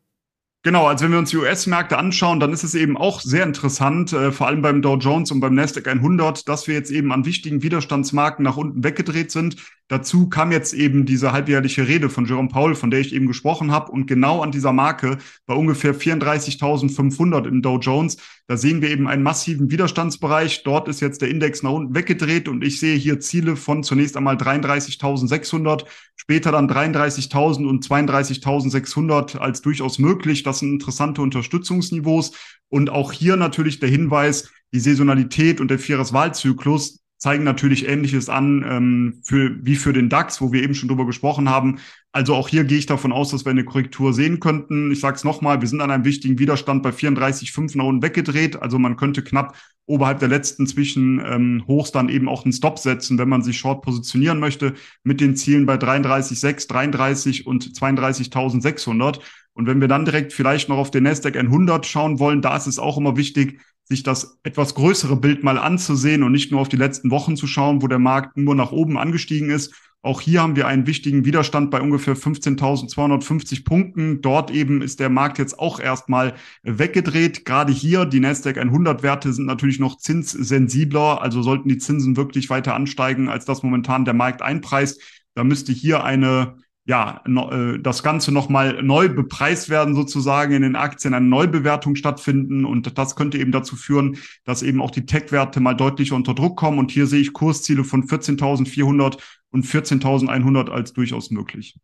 Genau, 0.62 0.86
also 0.86 1.04
wenn 1.04 1.12
wir 1.12 1.18
uns 1.18 1.30
die 1.30 1.36
US-Märkte 1.36 1.96
anschauen, 1.98 2.40
dann 2.40 2.52
ist 2.52 2.64
es 2.64 2.74
eben 2.74 2.96
auch 2.96 3.20
sehr 3.20 3.44
interessant, 3.44 4.12
äh, 4.12 4.32
vor 4.32 4.46
allem 4.46 4.62
beim 4.62 4.82
Dow 4.82 4.96
Jones 4.96 5.30
und 5.30 5.40
beim 5.40 5.54
Nasdaq 5.54 5.86
100, 5.86 6.48
dass 6.48 6.66
wir 6.68 6.74
jetzt 6.74 6.90
eben 6.90 7.12
an 7.12 7.24
wichtigen 7.24 7.62
Widerstandsmarken 7.62 8.44
nach 8.44 8.56
unten 8.56 8.82
weggedreht 8.82 9.30
sind. 9.30 9.56
Dazu 9.88 10.28
kam 10.28 10.50
jetzt 10.50 10.72
eben 10.74 11.06
diese 11.06 11.30
halbjährliche 11.30 11.86
Rede 11.86 12.10
von 12.10 12.26
Jerome 12.26 12.48
Powell, 12.48 12.74
von 12.74 12.90
der 12.90 12.98
ich 12.98 13.14
eben 13.14 13.28
gesprochen 13.28 13.70
habe. 13.70 13.92
Und 13.92 14.06
genau 14.06 14.42
an 14.42 14.50
dieser 14.50 14.72
Marke 14.72 15.18
bei 15.46 15.54
ungefähr 15.54 15.94
34.500 15.94 17.46
im 17.46 17.62
Dow 17.62 17.78
Jones, 17.78 18.16
da 18.48 18.56
sehen 18.56 18.82
wir 18.82 18.90
eben 18.90 19.06
einen 19.06 19.22
massiven 19.22 19.70
Widerstandsbereich. 19.70 20.64
Dort 20.64 20.88
ist 20.88 21.00
jetzt 21.00 21.22
der 21.22 21.28
Index 21.28 21.62
nach 21.62 21.70
unten 21.70 21.94
weggedreht 21.94 22.48
und 22.48 22.64
ich 22.64 22.80
sehe 22.80 22.96
hier 22.96 23.20
Ziele 23.20 23.54
von 23.54 23.84
zunächst 23.84 24.16
einmal 24.16 24.36
33.600, 24.36 25.84
später 26.16 26.50
dann 26.50 26.68
33.000 26.68 27.64
und 27.64 27.86
32.600 27.86 29.38
als 29.38 29.62
durchaus 29.62 30.00
möglich. 30.00 30.42
Das 30.42 30.58
sind 30.58 30.72
interessante 30.72 31.22
Unterstützungsniveaus. 31.22 32.32
Und 32.68 32.90
auch 32.90 33.12
hier 33.12 33.36
natürlich 33.36 33.78
der 33.78 33.88
Hinweis, 33.88 34.50
die 34.72 34.80
Saisonalität 34.80 35.60
und 35.60 35.70
der 35.70 35.78
Vieres-Wahlzyklus, 35.78 37.05
zeigen 37.18 37.44
natürlich 37.44 37.88
Ähnliches 37.88 38.28
an 38.28 38.64
ähm, 38.68 39.20
für, 39.24 39.56
wie 39.64 39.76
für 39.76 39.92
den 39.92 40.08
DAX, 40.08 40.40
wo 40.40 40.52
wir 40.52 40.62
eben 40.62 40.74
schon 40.74 40.88
drüber 40.88 41.06
gesprochen 41.06 41.48
haben. 41.48 41.78
Also 42.12 42.34
auch 42.34 42.48
hier 42.48 42.64
gehe 42.64 42.78
ich 42.78 42.86
davon 42.86 43.12
aus, 43.12 43.30
dass 43.30 43.44
wir 43.44 43.50
eine 43.50 43.64
Korrektur 43.64 44.12
sehen 44.12 44.40
könnten. 44.40 44.90
Ich 44.90 45.00
sage 45.00 45.16
es 45.16 45.24
nochmal, 45.24 45.60
wir 45.60 45.68
sind 45.68 45.80
an 45.80 45.90
einem 45.90 46.04
wichtigen 46.04 46.38
Widerstand 46.38 46.82
bei 46.82 46.90
34,5 46.90 47.76
nach 47.76 47.84
unten 47.84 48.02
weggedreht. 48.02 48.60
Also 48.60 48.78
man 48.78 48.96
könnte 48.96 49.22
knapp 49.22 49.56
oberhalb 49.86 50.18
der 50.18 50.28
letzten 50.28 50.66
zwischen 50.66 51.22
ähm, 51.24 51.64
Hochs 51.66 51.92
dann 51.92 52.08
eben 52.08 52.28
auch 52.28 52.44
einen 52.44 52.52
Stop 52.52 52.78
setzen, 52.78 53.18
wenn 53.18 53.28
man 53.28 53.42
sich 53.42 53.58
short 53.58 53.82
positionieren 53.82 54.40
möchte, 54.40 54.74
mit 55.04 55.20
den 55.20 55.36
Zielen 55.36 55.64
bei 55.64 55.76
33,6, 55.76 56.68
33 56.68 57.46
und 57.46 57.64
32.600. 57.64 59.20
Und 59.52 59.66
wenn 59.66 59.80
wir 59.80 59.88
dann 59.88 60.04
direkt 60.04 60.32
vielleicht 60.32 60.68
noch 60.68 60.76
auf 60.76 60.90
den 60.90 61.04
Nasdaq 61.04 61.36
100 61.36 61.86
schauen 61.86 62.18
wollen, 62.18 62.42
da 62.42 62.56
ist 62.56 62.66
es 62.66 62.78
auch 62.78 62.98
immer 62.98 63.16
wichtig, 63.16 63.60
sich 63.88 64.02
das 64.02 64.38
etwas 64.42 64.74
größere 64.74 65.16
Bild 65.16 65.44
mal 65.44 65.58
anzusehen 65.58 66.22
und 66.22 66.32
nicht 66.32 66.50
nur 66.50 66.60
auf 66.60 66.68
die 66.68 66.76
letzten 66.76 67.10
Wochen 67.10 67.36
zu 67.36 67.46
schauen, 67.46 67.82
wo 67.82 67.86
der 67.86 67.98
Markt 67.98 68.36
nur 68.36 68.54
nach 68.54 68.72
oben 68.72 68.98
angestiegen 68.98 69.50
ist. 69.50 69.74
Auch 70.02 70.20
hier 70.20 70.42
haben 70.42 70.54
wir 70.54 70.68
einen 70.68 70.86
wichtigen 70.86 71.24
Widerstand 71.24 71.70
bei 71.70 71.80
ungefähr 71.80 72.16
15.250 72.16 73.64
Punkten. 73.64 74.20
Dort 74.20 74.52
eben 74.52 74.80
ist 74.80 75.00
der 75.00 75.08
Markt 75.08 75.38
jetzt 75.38 75.58
auch 75.58 75.80
erstmal 75.80 76.34
weggedreht. 76.62 77.44
Gerade 77.44 77.72
hier, 77.72 78.04
die 78.04 78.20
Nasdaq 78.20 78.56
100 78.56 79.02
Werte 79.02 79.32
sind 79.32 79.46
natürlich 79.46 79.80
noch 79.80 79.98
zinssensibler. 79.98 81.22
Also 81.22 81.42
sollten 81.42 81.68
die 81.68 81.78
Zinsen 81.78 82.16
wirklich 82.16 82.50
weiter 82.50 82.74
ansteigen, 82.74 83.28
als 83.28 83.46
das 83.46 83.64
momentan 83.64 84.04
der 84.04 84.14
Markt 84.14 84.42
einpreist. 84.42 85.00
Da 85.34 85.42
müsste 85.42 85.72
hier 85.72 86.04
eine 86.04 86.56
ja, 86.86 87.20
äh, 87.26 87.78
das 87.80 88.02
Ganze 88.02 88.32
nochmal 88.32 88.82
neu 88.82 89.08
bepreist 89.08 89.68
werden, 89.68 89.94
sozusagen 89.94 90.52
in 90.54 90.62
den 90.62 90.76
Aktien, 90.76 91.14
eine 91.14 91.26
Neubewertung 91.26 91.96
stattfinden. 91.96 92.64
Und 92.64 92.96
das 92.96 93.16
könnte 93.16 93.38
eben 93.38 93.50
dazu 93.50 93.74
führen, 93.74 94.18
dass 94.44 94.62
eben 94.62 94.80
auch 94.80 94.92
die 94.92 95.04
Tech-Werte 95.04 95.60
mal 95.60 95.74
deutlicher 95.74 96.14
unter 96.14 96.34
Druck 96.34 96.56
kommen. 96.56 96.78
Und 96.78 96.92
hier 96.92 97.06
sehe 97.06 97.20
ich 97.20 97.32
Kursziele 97.32 97.82
von 97.82 98.04
14.400 98.04 99.18
und 99.50 99.66
14.100 99.66 100.70
als 100.70 100.92
durchaus 100.92 101.30
möglich. 101.30 101.76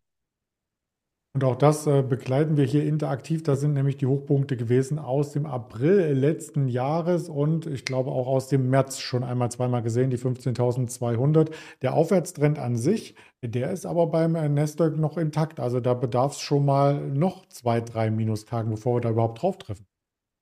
Und 1.35 1.43
auch 1.45 1.55
das 1.55 1.87
äh, 1.87 2.03
begleiten 2.03 2.57
wir 2.57 2.65
hier 2.65 2.83
interaktiv. 2.85 3.41
Das 3.41 3.59
sind 3.59 3.73
nämlich 3.73 3.97
die 3.97 4.05
Hochpunkte 4.05 4.55
gewesen 4.55 4.99
aus 4.99 5.31
dem 5.31 5.47
April 5.47 6.13
letzten 6.13 6.67
Jahres 6.67 7.27
und 7.27 7.65
ich 7.65 7.85
glaube 7.85 8.11
auch 8.11 8.27
aus 8.27 8.49
dem 8.49 8.69
März 8.69 8.99
schon 8.99 9.23
einmal 9.23 9.49
zweimal 9.49 9.81
gesehen, 9.81 10.11
die 10.11 10.19
15.200. 10.19 11.49
Der 11.81 11.95
Aufwärtstrend 11.95 12.59
an 12.59 12.77
sich, 12.77 13.15
der 13.41 13.71
ist 13.71 13.87
aber 13.87 14.05
beim 14.07 14.35
äh, 14.35 14.47
Nasdaq 14.47 14.95
noch 14.95 15.17
intakt. 15.17 15.59
Also 15.59 15.79
da 15.79 15.95
bedarf 15.95 16.33
es 16.33 16.39
schon 16.39 16.65
mal 16.65 17.01
noch 17.09 17.47
zwei, 17.49 17.81
drei 17.81 18.11
Minustagen, 18.11 18.69
bevor 18.69 18.97
wir 18.97 19.01
da 19.01 19.09
überhaupt 19.09 19.41
drauf 19.41 19.57
treffen. 19.57 19.87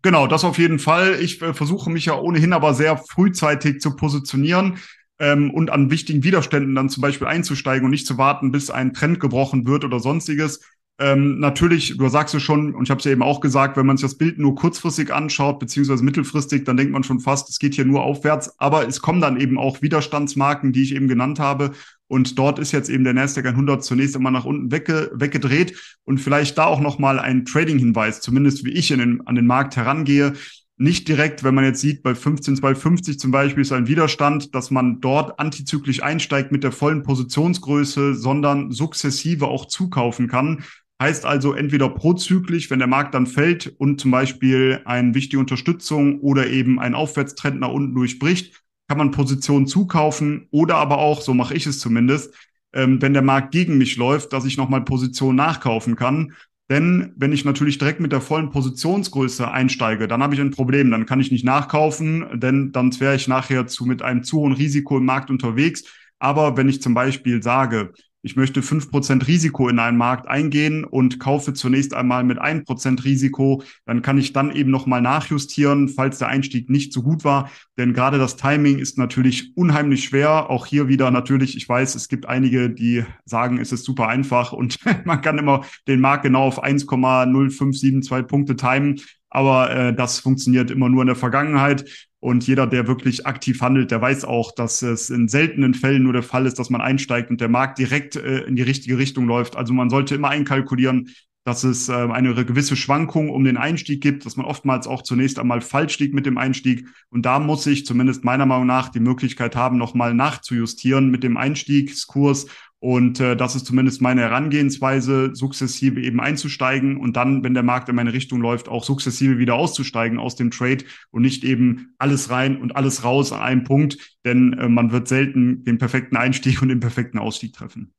Genau, 0.02 0.28
das 0.28 0.44
auf 0.44 0.58
jeden 0.58 0.80
Fall. 0.80 1.16
Ich 1.22 1.42
äh, 1.42 1.54
versuche 1.54 1.90
mich 1.90 2.06
ja 2.06 2.20
ohnehin 2.20 2.52
aber 2.52 2.74
sehr 2.74 2.98
frühzeitig 2.98 3.80
zu 3.80 3.96
positionieren. 3.96 4.78
ähm, 5.20 5.52
und 5.52 5.70
an 5.70 5.92
wichtigen 5.92 6.24
Widerständen 6.24 6.76
dann 6.76 6.90
zum 6.90 7.02
Beispiel 7.02 7.28
einzusteigen 7.28 7.86
und 7.86 7.92
nicht 7.92 8.08
zu 8.08 8.18
warten, 8.18 8.52
bis 8.52 8.72
ein 8.72 8.92
Trend 8.92 9.20
gebrochen 9.20 9.68
wird 9.68 9.86
oder 9.86 10.00
sonstiges. 10.00 10.60
Ähm, 11.02 11.40
natürlich, 11.40 11.98
du 11.98 12.10
sagst 12.10 12.36
es 12.36 12.44
schon, 12.44 12.76
und 12.76 12.84
ich 12.84 12.92
habe 12.92 13.00
es 13.00 13.06
ja 13.06 13.12
eben 13.12 13.24
auch 13.24 13.42
gesagt, 13.42 13.76
wenn 13.76 13.88
man 13.88 13.98
sich 13.98 14.06
das 14.06 14.20
Bild 14.20 14.38
nur 14.38 14.54
kurzfristig 14.54 15.12
anschaut, 15.12 15.58
beziehungsweise 15.58 16.04
mittelfristig, 16.04 16.64
dann 16.64 16.78
denkt 16.78 16.94
man 16.94 17.04
schon 17.04 17.20
fast, 17.20 17.50
es 17.50 17.58
geht 17.58 17.74
hier 17.74 17.86
nur 17.86 18.04
aufwärts. 18.04 18.60
Aber 18.60 18.88
es 18.88 19.02
kommen 19.02 19.20
dann 19.20 19.40
eben 19.40 19.58
auch 19.58 19.82
Widerstandsmarken, 19.82 20.74
die 20.74 20.84
ich 20.84 20.94
eben 20.94 21.08
genannt 21.08 21.40
habe. 21.40 21.72
Und 22.08 22.38
dort 22.38 22.60
ist 22.60 22.72
jetzt 22.72 22.90
eben 22.90 23.04
der 23.04 23.16
Nasdaq 23.16 23.48
100 23.48 23.84
zunächst 23.84 24.16
einmal 24.16 24.32
nach 24.32 24.46
unten 24.46 24.72
wegge 24.72 25.10
weggedreht. 25.16 25.76
Und 26.04 26.20
vielleicht 26.20 26.60
da 26.60 26.66
auch 26.66 26.80
nochmal 26.80 27.18
ein 27.18 27.46
Trading-Hinweis, 27.46 28.22
zumindest 28.22 28.64
wie 28.64 28.72
ich 28.72 28.92
in 28.92 29.00
den, 29.00 29.26
an 29.26 29.34
den 29.34 29.48
Markt 29.48 29.78
herangehe 29.78 30.34
nicht 30.82 31.08
direkt, 31.08 31.44
wenn 31.44 31.54
man 31.54 31.64
jetzt 31.64 31.80
sieht, 31.80 32.02
bei 32.02 32.16
15,250 32.16 33.20
zum 33.20 33.30
Beispiel 33.30 33.62
ist 33.62 33.72
ein 33.72 33.88
Widerstand, 33.88 34.56
dass 34.56 34.72
man 34.72 35.00
dort 35.00 35.40
antizyklisch 35.40 36.02
einsteigt 36.02 36.52
mit 36.52 36.64
der 36.64 36.72
vollen 36.72 37.04
Positionsgröße, 37.04 38.16
sondern 38.16 38.72
sukzessive 38.72 39.48
auch 39.48 39.68
zukaufen 39.68 40.28
kann. 40.28 40.64
Heißt 41.02 41.26
also 41.26 41.54
entweder 41.54 41.90
prozyklisch, 41.90 42.70
wenn 42.70 42.78
der 42.78 42.88
Markt 42.88 43.16
dann 43.16 43.26
fällt 43.26 43.74
und 43.80 44.00
zum 44.00 44.12
Beispiel 44.12 44.82
eine 44.86 45.16
wichtige 45.16 45.40
Unterstützung 45.40 46.20
oder 46.20 46.46
eben 46.46 46.80
ein 46.80 46.94
Aufwärtstrend 46.94 47.60
nach 47.60 47.72
unten 47.72 47.96
durchbricht, 47.96 48.62
kann 48.88 49.00
man 49.00 49.10
Positionen 49.10 49.66
zukaufen 49.66 50.48
oder 50.52 50.76
aber 50.76 51.00
auch, 51.00 51.22
so 51.22 51.34
mache 51.34 51.56
ich 51.56 51.66
es 51.66 51.80
zumindest, 51.80 52.36
ähm, 52.72 53.02
wenn 53.02 53.14
der 53.14 53.24
Markt 53.24 53.52
gegen 53.52 53.80
mich 53.80 53.98
läuft, 53.98 54.32
dass 54.32 54.46
ich 54.46 54.58
nochmal 54.58 54.84
Positionen 54.84 55.38
nachkaufen 55.38 55.96
kann. 55.96 56.34
Denn 56.70 57.14
wenn 57.16 57.34
ich 57.34 57.46
natürlich 57.46 57.80
direkt 57.80 58.00
mit 58.00 58.12
der 58.12 58.22
vollen 58.22 58.52
Positionsgröße 58.52 59.50
einsteige, 59.50 60.08
dann 60.08 60.22
habe 60.22 60.36
ich 60.36 60.40
ein 60.40 60.52
Problem. 60.52 60.92
Dann 60.92 61.08
kann 61.08 61.20
ich 61.20 61.32
nicht 61.32 61.44
nachkaufen, 61.44 62.40
denn 62.40 62.74
dann 62.74 62.98
wäre 63.00 63.16
ich 63.16 63.28
nachher 63.28 63.66
zu, 63.66 63.88
mit 63.88 64.04
einem 64.04 64.24
zu 64.24 64.38
hohen 64.38 64.54
Risiko 64.54 65.00
im 65.00 65.06
Markt 65.06 65.32
unterwegs. 65.32 65.84
Aber 66.20 66.58
wenn 66.58 66.70
ich 66.70 66.80
zum 66.80 66.94
Beispiel 66.94 67.42
sage, 67.42 67.92
ich 68.24 68.36
möchte 68.36 68.62
fünf 68.62 68.92
Prozent 68.92 69.28
Risiko 69.28 69.68
in 69.68 69.80
einen 69.80 69.98
Markt 69.98 70.28
eingehen 70.28 70.84
und 70.84 71.20
kaufe 71.20 71.54
zunächst 71.54 71.94
einmal 71.94 72.24
mit 72.24 72.38
ein 72.40 72.64
Prozent 72.64 73.04
Risiko, 73.04 73.64
dann 73.86 74.02
kann 74.02 74.18
ich 74.18 74.32
dann 74.32 74.56
eben 74.56 74.70
nochmal 74.70 75.02
nachjustieren, 75.02 75.90
falls 75.90 76.20
der 76.20 76.28
Einstieg 76.28 76.70
nicht 76.70 76.94
so 76.94 77.02
gut 77.02 77.24
war. 77.24 77.50
Denn 77.78 77.94
gerade 77.94 78.20
das 78.20 78.36
Timing 78.36 78.78
ist 78.78 78.98
natürlich 78.98 79.58
unheimlich 79.58 80.04
schwer. 80.04 80.50
Auch 80.50 80.68
hier 80.68 80.88
wieder 80.88 81.10
natürlich, 81.10 81.58
ich 81.58 81.68
weiß, 81.68 81.96
es 81.96 82.10
gibt 82.10 82.28
einige, 82.28 82.70
die 82.70 83.04
sagen, 83.26 83.58
es 83.58 83.72
ist 83.72 83.86
super 83.86 84.08
einfach 84.08 84.54
und 84.54 84.78
man 85.06 85.22
kann 85.22 85.38
immer 85.38 85.66
den 85.88 86.00
Markt 86.00 86.24
genau 86.24 86.44
auf 86.44 86.64
1,0572 86.64 88.24
Punkte 88.24 88.56
timen. 88.56 89.02
Aber 89.30 89.72
äh, 89.72 89.96
das 89.96 90.20
funktioniert 90.20 90.70
immer 90.70 90.90
nur 90.90 91.02
in 91.02 91.08
der 91.08 91.16
Vergangenheit. 91.16 92.10
Und 92.22 92.46
jeder, 92.46 92.68
der 92.68 92.88
wirklich 92.88 93.26
aktiv 93.26 93.62
handelt, 93.62 93.90
der 93.90 94.00
weiß 94.00 94.26
auch, 94.26 94.54
dass 94.54 94.84
es 94.84 95.10
in 95.10 95.28
seltenen 95.28 95.74
Fällen 95.74 96.04
nur 96.04 96.14
der 96.14 96.24
Fall 96.24 96.46
ist, 96.46 96.60
dass 96.60 96.70
man 96.70 96.80
einsteigt 96.80 97.32
und 97.32 97.42
der 97.42 97.50
Markt 97.50 97.80
direkt 97.80 98.16
äh, 98.16 98.42
in 98.42 98.56
die 98.56 98.62
richtige 98.62 99.00
Richtung 99.00 99.26
läuft. 99.26 99.56
Also 99.56 99.74
man 99.74 99.90
sollte 99.90 100.16
immer 100.16 100.30
einkalkulieren, 100.30 101.10
dass 101.44 101.64
es 101.64 101.90
äh, 101.90 101.94
eine 101.94 102.34
gewisse 102.46 102.76
Schwankung 102.76 103.32
um 103.32 103.44
den 103.44 103.58
Einstieg 103.58 104.02
gibt, 104.02 104.28
dass 104.28 104.38
man 104.38 104.46
oftmals 104.46 104.86
auch 104.86 105.02
zunächst 105.02 105.40
einmal 105.40 105.62
falsch 105.62 105.98
liegt 105.98 106.14
mit 106.14 106.28
dem 106.28 106.38
Einstieg. 106.38 106.88
Und 107.10 107.26
da 107.26 107.40
muss 107.40 107.66
ich 107.66 107.88
zumindest 107.88 108.24
meiner 108.24 108.46
Meinung 108.46 108.68
nach 108.68 108.90
die 108.90 109.00
Möglichkeit 109.00 109.56
haben, 109.56 109.78
nochmal 109.78 110.14
nachzujustieren 110.14 111.10
mit 111.10 111.24
dem 111.24 111.38
Einstiegskurs 111.38 112.46
und 112.82 113.20
äh, 113.20 113.38
das 113.38 113.56
ist 113.56 113.68
zumindest 113.68 114.02
meine 114.02 114.22
Herangehensweise, 114.22 115.36
sukzessive 115.36 116.02
eben 116.02 116.20
einzusteigen 116.20 116.98
und 116.98 117.16
dann, 117.16 117.44
wenn 117.44 117.54
der 117.54 117.62
Markt 117.62 117.90
in 117.90 117.96
meine 117.96 118.12
Richtung 118.12 118.42
läuft, 118.42 118.68
auch 118.68 118.84
sukzessive 118.84 119.38
wieder 119.38 119.54
auszusteigen 119.54 120.18
aus 120.18 120.36
dem 120.36 120.50
Trade 120.50 120.84
und 121.12 121.22
nicht 121.22 121.44
eben 121.44 121.94
alles 122.00 122.32
rein 122.32 122.60
und 122.60 122.76
alles 122.76 123.04
raus 123.04 123.34
an 123.34 123.42
einem 123.42 123.64
Punkt, 123.66 124.18
denn 124.26 124.54
äh, 124.54 124.68
man 124.68 124.92
wird 124.92 125.08
selten 125.08 125.64
den 125.64 125.78
perfekten 125.78 126.18
Einstieg 126.18 126.64
und 126.64 126.70
den 126.70 126.80
perfekten 126.80 127.20
Ausstieg 127.20 127.54
treffen. 127.54 127.94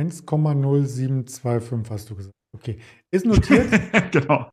1,0725 0.00 1.90
hast 1.90 2.08
du 2.08 2.16
gesagt. 2.16 2.34
Okay. 2.56 2.78
Ist 3.10 3.26
notiert. 3.26 3.68
genau. 4.12 4.48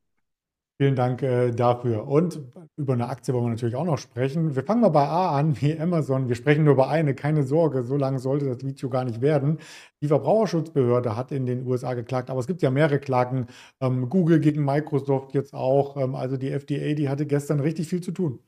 Vielen 0.81 0.95
Dank 0.95 1.21
äh, 1.21 1.51
dafür. 1.51 2.07
Und 2.07 2.41
über 2.75 2.93
eine 2.93 3.07
Aktie 3.07 3.35
wollen 3.35 3.45
wir 3.45 3.50
natürlich 3.51 3.75
auch 3.75 3.85
noch 3.85 4.00
sprechen. 4.00 4.55
Wir 4.55 4.63
fangen 4.63 4.81
mal 4.81 4.89
bei 4.89 5.03
A 5.03 5.38
an, 5.38 5.61
wie 5.61 5.79
Amazon. 5.79 6.27
Wir 6.27 6.33
sprechen 6.33 6.63
nur 6.63 6.73
über 6.73 6.89
eine, 6.89 7.13
keine 7.13 7.43
Sorge, 7.43 7.83
so 7.83 7.97
lange 7.97 8.17
sollte 8.17 8.47
das 8.47 8.65
Video 8.65 8.89
gar 8.89 9.05
nicht 9.05 9.21
werden. 9.21 9.59
Die 10.01 10.07
Verbraucherschutzbehörde 10.07 11.15
hat 11.15 11.31
in 11.31 11.45
den 11.45 11.67
USA 11.67 11.93
geklagt, 11.93 12.31
aber 12.31 12.39
es 12.39 12.47
gibt 12.47 12.63
ja 12.63 12.71
mehrere 12.71 12.97
Klagen. 12.97 13.45
Ähm, 13.79 14.09
Google 14.09 14.39
gegen 14.39 14.65
Microsoft 14.65 15.35
jetzt 15.35 15.53
auch. 15.53 15.97
Ähm, 15.97 16.15
also 16.15 16.35
die 16.35 16.50
FDA, 16.50 16.95
die 16.95 17.09
hatte 17.09 17.27
gestern 17.27 17.59
richtig 17.59 17.88
viel 17.88 18.01
zu 18.01 18.11
tun. 18.11 18.39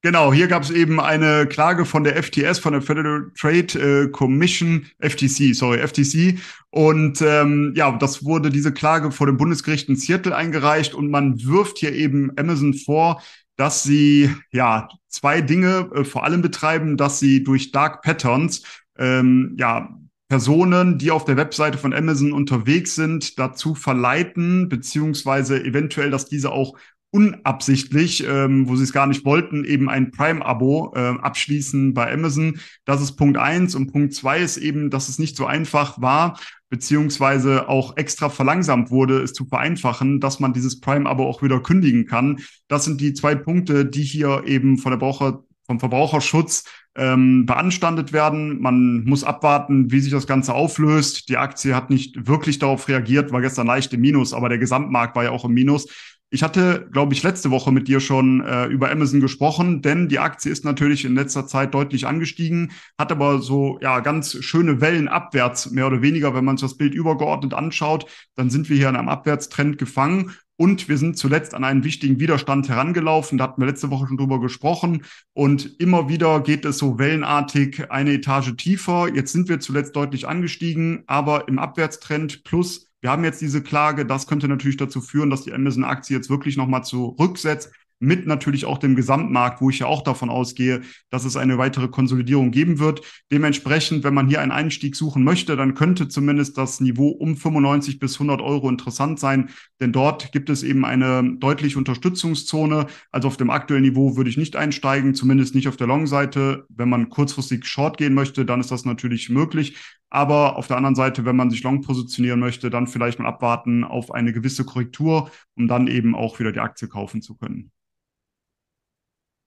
Genau, 0.00 0.32
hier 0.32 0.46
gab 0.46 0.62
es 0.62 0.70
eben 0.70 1.00
eine 1.00 1.48
Klage 1.48 1.84
von 1.84 2.04
der 2.04 2.22
FTS, 2.22 2.60
von 2.60 2.72
der 2.72 2.82
Federal 2.82 3.32
Trade 3.36 4.04
äh, 4.04 4.08
Commission, 4.10 4.86
FTC, 5.00 5.54
sorry, 5.54 5.78
FTC. 5.78 6.38
Und 6.70 7.20
ähm, 7.20 7.72
ja, 7.74 7.90
das 7.98 8.24
wurde 8.24 8.50
diese 8.50 8.72
Klage 8.72 9.10
vor 9.10 9.26
dem 9.26 9.36
Bundesgericht 9.36 9.88
in 9.88 9.96
Seattle 9.96 10.36
eingereicht 10.36 10.94
und 10.94 11.10
man 11.10 11.42
wirft 11.44 11.78
hier 11.78 11.92
eben 11.92 12.30
Amazon 12.38 12.74
vor, 12.74 13.20
dass 13.56 13.82
sie 13.82 14.30
ja 14.52 14.88
zwei 15.08 15.40
Dinge 15.40 15.90
äh, 15.92 16.04
vor 16.04 16.22
allem 16.22 16.42
betreiben, 16.42 16.96
dass 16.96 17.18
sie 17.18 17.42
durch 17.42 17.72
Dark 17.72 18.02
Patterns 18.02 18.62
ähm, 18.98 19.56
ja 19.58 19.98
Personen, 20.28 20.98
die 20.98 21.10
auf 21.10 21.24
der 21.24 21.36
Webseite 21.36 21.78
von 21.78 21.94
Amazon 21.94 22.32
unterwegs 22.32 22.94
sind, 22.94 23.38
dazu 23.38 23.74
verleiten, 23.74 24.68
beziehungsweise 24.68 25.64
eventuell, 25.64 26.10
dass 26.10 26.26
diese 26.26 26.52
auch 26.52 26.76
unabsichtlich, 27.10 28.24
ähm, 28.28 28.68
wo 28.68 28.76
sie 28.76 28.84
es 28.84 28.92
gar 28.92 29.06
nicht 29.06 29.24
wollten, 29.24 29.64
eben 29.64 29.88
ein 29.88 30.10
Prime-Abo 30.10 30.92
äh, 30.94 31.14
abschließen 31.20 31.94
bei 31.94 32.12
Amazon. 32.12 32.58
Das 32.84 33.00
ist 33.00 33.12
Punkt 33.12 33.38
eins. 33.38 33.74
Und 33.74 33.92
Punkt 33.92 34.12
zwei 34.14 34.40
ist 34.40 34.58
eben, 34.58 34.90
dass 34.90 35.08
es 35.08 35.18
nicht 35.18 35.36
so 35.36 35.46
einfach 35.46 36.00
war, 36.02 36.38
beziehungsweise 36.68 37.68
auch 37.68 37.96
extra 37.96 38.28
verlangsamt 38.28 38.90
wurde, 38.90 39.22
es 39.22 39.32
zu 39.32 39.46
vereinfachen, 39.46 40.20
dass 40.20 40.38
man 40.38 40.52
dieses 40.52 40.80
Prime-Abo 40.80 41.24
auch 41.24 41.42
wieder 41.42 41.60
kündigen 41.60 42.04
kann. 42.04 42.40
Das 42.68 42.84
sind 42.84 43.00
die 43.00 43.14
zwei 43.14 43.34
Punkte, 43.34 43.86
die 43.86 44.02
hier 44.02 44.42
eben 44.46 44.76
von 44.76 44.90
der 44.90 44.98
Verbraucher, 44.98 45.44
vom 45.66 45.80
Verbraucherschutz 45.80 46.64
ähm, 46.94 47.46
beanstandet 47.46 48.12
werden. 48.12 48.60
Man 48.60 49.04
muss 49.04 49.24
abwarten, 49.24 49.90
wie 49.90 50.00
sich 50.00 50.12
das 50.12 50.26
Ganze 50.26 50.52
auflöst. 50.52 51.28
Die 51.28 51.36
Aktie 51.36 51.74
hat 51.74 51.88
nicht 51.88 52.26
wirklich 52.26 52.58
darauf 52.58 52.88
reagiert, 52.88 53.32
war 53.32 53.40
gestern 53.40 53.66
leicht 53.66 53.94
im 53.94 54.00
Minus, 54.00 54.34
aber 54.34 54.48
der 54.48 54.58
Gesamtmarkt 54.58 55.16
war 55.16 55.24
ja 55.24 55.30
auch 55.30 55.44
im 55.44 55.52
Minus. 55.52 55.86
Ich 56.30 56.42
hatte, 56.42 56.88
glaube 56.92 57.14
ich, 57.14 57.22
letzte 57.22 57.50
Woche 57.50 57.72
mit 57.72 57.88
dir 57.88 58.00
schon 58.00 58.42
äh, 58.42 58.66
über 58.66 58.90
Amazon 58.90 59.20
gesprochen, 59.20 59.80
denn 59.80 60.08
die 60.08 60.18
Aktie 60.18 60.52
ist 60.52 60.62
natürlich 60.62 61.06
in 61.06 61.14
letzter 61.14 61.46
Zeit 61.46 61.72
deutlich 61.72 62.06
angestiegen, 62.06 62.72
hat 62.98 63.10
aber 63.10 63.40
so 63.40 63.78
ja 63.80 64.00
ganz 64.00 64.36
schöne 64.44 64.82
Wellen 64.82 65.08
abwärts, 65.08 65.70
mehr 65.70 65.86
oder 65.86 66.02
weniger, 66.02 66.34
wenn 66.34 66.44
man 66.44 66.58
sich 66.58 66.68
das 66.68 66.76
Bild 66.76 66.94
übergeordnet 66.94 67.54
anschaut, 67.54 68.10
dann 68.34 68.50
sind 68.50 68.68
wir 68.68 68.76
hier 68.76 68.90
in 68.90 68.96
einem 68.96 69.08
Abwärtstrend 69.08 69.78
gefangen 69.78 70.34
und 70.60 70.88
wir 70.88 70.98
sind 70.98 71.16
zuletzt 71.16 71.54
an 71.54 71.62
einen 71.62 71.84
wichtigen 71.84 72.18
Widerstand 72.18 72.68
herangelaufen. 72.68 73.38
Da 73.38 73.44
hatten 73.44 73.62
wir 73.62 73.68
letzte 73.68 73.90
Woche 73.90 74.08
schon 74.08 74.16
drüber 74.16 74.40
gesprochen. 74.40 75.04
Und 75.32 75.80
immer 75.80 76.08
wieder 76.08 76.40
geht 76.40 76.64
es 76.64 76.78
so 76.78 76.98
wellenartig 76.98 77.92
eine 77.92 78.14
Etage 78.14 78.56
tiefer. 78.56 79.08
Jetzt 79.14 79.32
sind 79.32 79.48
wir 79.48 79.60
zuletzt 79.60 79.94
deutlich 79.94 80.26
angestiegen, 80.26 81.04
aber 81.06 81.46
im 81.46 81.60
Abwärtstrend 81.60 82.42
plus 82.42 82.87
wir 83.00 83.10
haben 83.10 83.24
jetzt 83.24 83.40
diese 83.40 83.62
Klage, 83.62 84.04
das 84.04 84.26
könnte 84.26 84.48
natürlich 84.48 84.76
dazu 84.76 85.00
führen, 85.00 85.30
dass 85.30 85.42
die 85.42 85.52
Amazon-Aktie 85.52 86.16
jetzt 86.16 86.30
wirklich 86.30 86.56
nochmal 86.56 86.84
zurücksetzt 86.84 87.70
mit 88.00 88.26
natürlich 88.26 88.64
auch 88.64 88.78
dem 88.78 88.94
Gesamtmarkt, 88.94 89.60
wo 89.60 89.70
ich 89.70 89.80
ja 89.80 89.86
auch 89.86 90.02
davon 90.02 90.30
ausgehe, 90.30 90.82
dass 91.10 91.24
es 91.24 91.36
eine 91.36 91.58
weitere 91.58 91.88
Konsolidierung 91.88 92.50
geben 92.50 92.78
wird. 92.78 93.02
Dementsprechend, 93.32 94.04
wenn 94.04 94.14
man 94.14 94.28
hier 94.28 94.40
einen 94.40 94.52
Einstieg 94.52 94.94
suchen 94.94 95.24
möchte, 95.24 95.56
dann 95.56 95.74
könnte 95.74 96.08
zumindest 96.08 96.56
das 96.58 96.80
Niveau 96.80 97.08
um 97.08 97.36
95 97.36 97.98
bis 97.98 98.14
100 98.14 98.40
Euro 98.40 98.68
interessant 98.68 99.18
sein, 99.18 99.50
denn 99.80 99.92
dort 99.92 100.32
gibt 100.32 100.50
es 100.50 100.62
eben 100.62 100.84
eine 100.84 101.36
deutliche 101.38 101.78
Unterstützungszone. 101.78 102.86
Also 103.10 103.28
auf 103.28 103.36
dem 103.36 103.50
aktuellen 103.50 103.82
Niveau 103.82 104.16
würde 104.16 104.30
ich 104.30 104.36
nicht 104.36 104.56
einsteigen, 104.56 105.14
zumindest 105.14 105.54
nicht 105.54 105.68
auf 105.68 105.76
der 105.76 105.86
Long-Seite. 105.86 106.66
Wenn 106.68 106.88
man 106.88 107.08
kurzfristig 107.08 107.66
Short 107.66 107.96
gehen 107.96 108.14
möchte, 108.14 108.44
dann 108.44 108.60
ist 108.60 108.70
das 108.70 108.84
natürlich 108.84 109.28
möglich. 109.28 109.76
Aber 110.10 110.56
auf 110.56 110.66
der 110.66 110.76
anderen 110.76 110.94
Seite, 110.94 111.24
wenn 111.24 111.36
man 111.36 111.50
sich 111.50 111.62
long 111.62 111.82
positionieren 111.82 112.40
möchte, 112.40 112.70
dann 112.70 112.86
vielleicht 112.86 113.18
mal 113.18 113.28
abwarten 113.28 113.84
auf 113.84 114.10
eine 114.10 114.32
gewisse 114.32 114.64
Korrektur, 114.64 115.30
um 115.54 115.68
dann 115.68 115.86
eben 115.86 116.14
auch 116.14 116.38
wieder 116.38 116.52
die 116.52 116.60
Aktie 116.60 116.88
kaufen 116.88 117.20
zu 117.20 117.36
können 117.36 117.70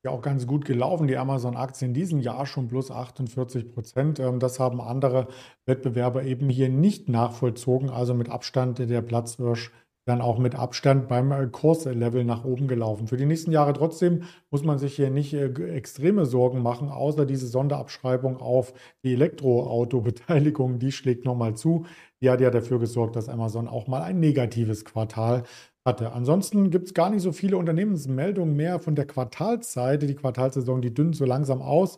ja 0.03 0.11
auch 0.11 0.21
ganz 0.21 0.47
gut 0.47 0.65
gelaufen, 0.65 1.07
die 1.07 1.17
Amazon-Aktie 1.17 1.87
in 1.87 1.93
diesem 1.93 2.19
Jahr 2.19 2.45
schon 2.45 2.67
plus 2.67 2.91
48 2.91 3.71
Prozent. 3.71 4.19
Ähm, 4.19 4.39
das 4.39 4.59
haben 4.59 4.81
andere 4.81 5.27
Wettbewerber 5.65 6.23
eben 6.23 6.49
hier 6.49 6.69
nicht 6.69 7.09
nachvollzogen. 7.09 7.89
Also 7.89 8.13
mit 8.13 8.29
Abstand 8.29 8.79
der 8.79 9.01
Platzhirsch 9.01 9.71
dann 10.05 10.21
auch 10.21 10.39
mit 10.39 10.55
Abstand 10.55 11.07
beim 11.07 11.31
äh, 11.31 11.47
Kurslevel 11.47 12.23
nach 12.23 12.43
oben 12.43 12.67
gelaufen. 12.67 13.07
Für 13.07 13.17
die 13.17 13.25
nächsten 13.25 13.51
Jahre 13.51 13.73
trotzdem 13.73 14.23
muss 14.49 14.63
man 14.63 14.79
sich 14.79 14.95
hier 14.95 15.09
nicht 15.09 15.33
äh, 15.33 15.51
extreme 15.75 16.25
Sorgen 16.25 16.61
machen, 16.61 16.89
außer 16.89 17.25
diese 17.25 17.47
Sonderabschreibung 17.47 18.37
auf 18.37 18.73
die 19.03 19.13
Elektroauto-Beteiligung, 19.13 20.79
die 20.79 20.91
schlägt 20.91 21.25
nochmal 21.25 21.55
zu. 21.55 21.85
Die 22.21 22.29
hat 22.29 22.41
ja 22.41 22.49
dafür 22.49 22.79
gesorgt, 22.79 23.15
dass 23.15 23.29
Amazon 23.29 23.67
auch 23.67 23.87
mal 23.87 24.01
ein 24.01 24.19
negatives 24.19 24.85
Quartal 24.85 25.43
hatte. 25.85 26.11
Ansonsten 26.13 26.69
gibt 26.69 26.87
es 26.87 26.93
gar 26.93 27.09
nicht 27.09 27.21
so 27.21 27.31
viele 27.31 27.57
Unternehmensmeldungen 27.57 28.55
mehr 28.55 28.79
von 28.79 28.95
der 28.95 29.05
Quartalsseite. 29.05 30.07
Die 30.07 30.15
Quartalssaison, 30.15 30.81
die 30.81 30.93
dünnt 30.93 31.15
so 31.15 31.25
langsam 31.25 31.61
aus. 31.61 31.97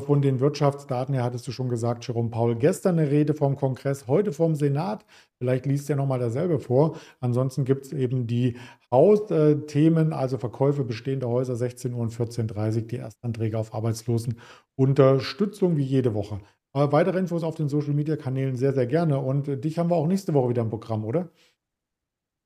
Von 0.00 0.22
den 0.22 0.40
Wirtschaftsdaten 0.40 1.12
her 1.12 1.22
hattest 1.22 1.46
du 1.46 1.52
schon 1.52 1.68
gesagt, 1.68 2.06
Jerome 2.06 2.30
Paul, 2.30 2.56
gestern 2.56 2.98
eine 2.98 3.10
Rede 3.10 3.34
vom 3.34 3.56
Kongress, 3.56 4.06
heute 4.06 4.32
vom 4.32 4.54
Senat. 4.54 5.04
Vielleicht 5.36 5.66
liest 5.66 5.90
er 5.90 5.96
nochmal 5.96 6.18
dasselbe 6.18 6.60
vor. 6.60 6.96
Ansonsten 7.20 7.66
gibt 7.66 7.84
es 7.84 7.92
eben 7.92 8.26
die 8.26 8.56
Hausthemen, 8.90 10.14
also 10.14 10.38
Verkäufe 10.38 10.84
bestehender 10.84 11.28
Häuser 11.28 11.56
16 11.56 11.92
Uhr 11.92 12.00
und 12.00 12.10
14.30 12.10 12.76
Uhr, 12.76 12.82
die 12.86 12.96
Erstanträge 12.96 13.58
auf 13.58 13.74
Arbeitslosenunterstützung 13.74 15.76
wie 15.76 15.84
jede 15.84 16.14
Woche. 16.14 16.40
Weitere 16.72 17.18
Infos 17.18 17.42
auf 17.42 17.56
den 17.56 17.68
Social 17.68 17.92
Media 17.92 18.16
Kanälen 18.16 18.56
sehr, 18.56 18.72
sehr 18.72 18.86
gerne. 18.86 19.18
Und 19.18 19.62
dich 19.62 19.78
haben 19.78 19.90
wir 19.90 19.96
auch 19.96 20.06
nächste 20.06 20.32
Woche 20.32 20.48
wieder 20.48 20.62
im 20.62 20.70
Programm, 20.70 21.04
oder? 21.04 21.28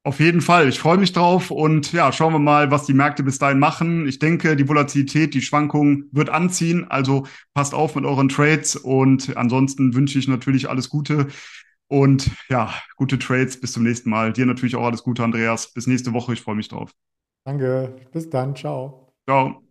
Auf 0.07 0.21
jeden 0.21 0.41
Fall. 0.41 0.69
Ich 0.69 0.79
freue 0.79 0.99
mich 0.99 1.13
drauf 1.13 1.51
und 1.51 1.93
ja, 1.93 2.13
schauen 2.13 2.33
wir 2.33 2.39
mal, 2.39 2.71
was 2.71 2.87
die 2.87 2.95
Märkte 2.95 3.25
bis 3.25 3.41
dahin 3.41 3.59
machen. 3.59 4.07
Ich 4.07 4.21
denke, 4.21 4.55
die 4.55 4.69
Volatilität, 4.69 5.35
die 5.35 5.43
Schwankung 5.43 6.05
wird 6.13 6.31
anziehen. 6.31 6.87
Also 6.89 7.27
passt 7.55 7.75
auf 7.75 7.97
mit 7.97 8.05
euren 8.05 8.29
Trades 8.29 8.77
und 8.77 9.37
ansonsten 9.37 9.95
wünsche 9.95 10.21
ich 10.21 10.29
natürlich 10.29 10.71
alles 10.71 10.91
Gute 10.91 11.27
und 11.89 12.31
ja, 12.49 12.73
gute 12.95 13.19
Trades. 13.19 13.61
Bis 13.61 13.73
zum 13.73 13.83
nächsten 13.83 14.09
Mal. 14.09 14.33
Dir 14.33 14.47
natürlich 14.47 14.77
auch 14.77 14.85
alles 14.85 15.03
Gute, 15.03 15.25
Andreas. 15.25 15.73
Bis 15.73 15.89
nächste 15.89 16.13
Woche. 16.13 16.35
Ich 16.35 16.41
freue 16.41 16.55
mich 16.55 16.69
drauf. 16.69 16.93
Danke. 17.45 17.97
Bis 18.13 18.31
dann. 18.31 18.55
Ciao. 18.55 19.13
Ciao. 19.29 19.66